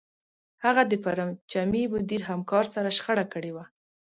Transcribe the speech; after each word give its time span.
هغه 0.63 0.81
د 0.91 0.93
پرچمي 1.03 1.83
مدیر 1.93 2.21
همکار 2.29 2.65
سره 2.73 2.95
شخړه 2.97 3.25
کړې 3.33 3.51
وه 3.55 3.65